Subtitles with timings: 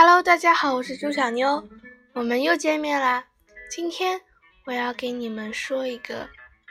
[0.00, 1.68] Hello，大家好，我是朱小妞，
[2.12, 3.24] 我们又见面啦。
[3.70, 4.20] 今天
[4.64, 6.28] 我要给你们说一个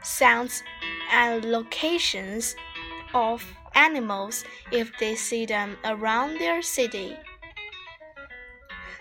[0.02, 0.62] sounds,
[1.10, 2.54] and locations
[3.14, 3.42] of
[3.74, 7.16] animals if they see them around their city.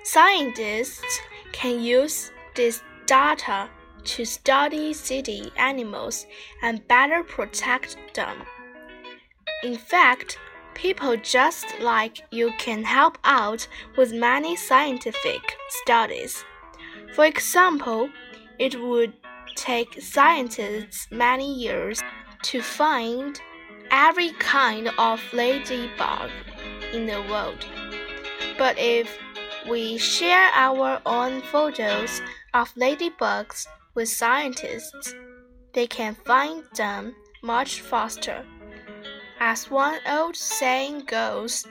[0.03, 1.19] Scientists
[1.51, 3.69] can use this data
[4.03, 6.25] to study city animals
[6.61, 8.43] and better protect them.
[9.63, 10.37] In fact,
[10.73, 16.43] people just like you can help out with many scientific studies.
[17.13, 18.09] For example,
[18.59, 19.13] it would
[19.55, 22.01] take scientists many years
[22.43, 23.41] to find
[23.89, 26.29] every kind of ladybug
[26.93, 27.65] in the world.
[28.57, 29.17] But if
[29.67, 32.21] we share our own photos
[32.53, 35.15] of ladybugs with scientists,
[35.73, 38.45] they can find them much faster.
[39.39, 41.65] As one old saying goes,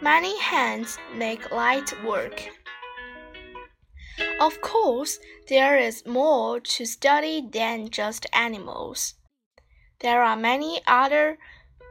[0.00, 2.40] many hands make light work.
[4.40, 9.14] Of course, there is more to study than just animals.
[9.98, 11.36] There are many other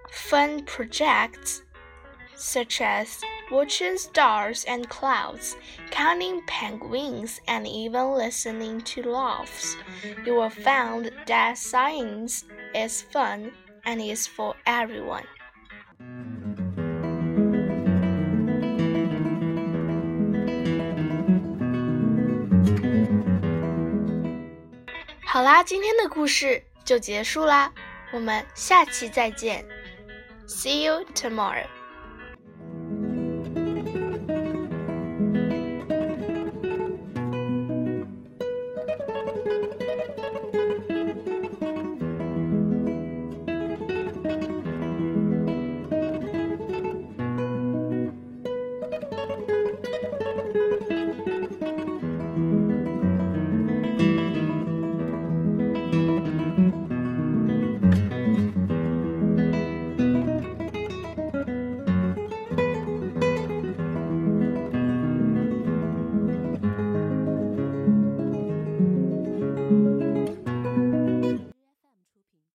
[0.10, 1.64] fun projects,
[2.34, 3.20] such as
[3.51, 5.57] watching stars and clouds,
[5.91, 9.77] counting penguins, and even listening to laughs,
[10.25, 12.45] you will find that science
[12.75, 13.53] is fun
[13.85, 15.25] and is for everyone.
[25.25, 27.73] 好啦，今天的故事就结束啦，
[28.13, 29.65] 我们下期再见，
[30.49, 31.67] See you tomorrow.
[49.36, 49.50] thank
[56.58, 56.65] you